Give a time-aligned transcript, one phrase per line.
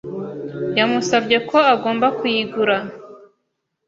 [0.77, 2.77] Yamusabye ko agomba kuyigura.